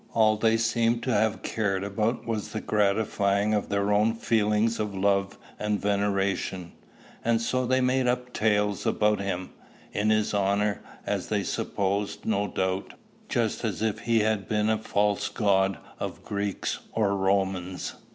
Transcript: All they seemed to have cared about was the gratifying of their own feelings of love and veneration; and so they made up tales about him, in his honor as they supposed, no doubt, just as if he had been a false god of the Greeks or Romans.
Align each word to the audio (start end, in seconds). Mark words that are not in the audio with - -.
All 0.15 0.35
they 0.35 0.57
seemed 0.57 1.03
to 1.03 1.13
have 1.13 1.43
cared 1.43 1.83
about 1.83 2.25
was 2.25 2.49
the 2.53 2.59
gratifying 2.59 3.53
of 3.53 3.69
their 3.69 3.93
own 3.93 4.15
feelings 4.15 4.79
of 4.79 4.97
love 4.97 5.37
and 5.59 5.79
veneration; 5.79 6.71
and 7.23 7.39
so 7.39 7.67
they 7.67 7.81
made 7.81 8.07
up 8.07 8.33
tales 8.33 8.87
about 8.87 9.19
him, 9.21 9.51
in 9.93 10.09
his 10.09 10.33
honor 10.33 10.81
as 11.05 11.27
they 11.27 11.43
supposed, 11.43 12.25
no 12.25 12.47
doubt, 12.47 12.95
just 13.29 13.63
as 13.63 13.83
if 13.83 13.99
he 13.99 14.21
had 14.21 14.49
been 14.49 14.71
a 14.71 14.79
false 14.79 15.29
god 15.29 15.77
of 15.99 16.15
the 16.15 16.21
Greeks 16.21 16.79
or 16.93 17.15
Romans. 17.15 17.93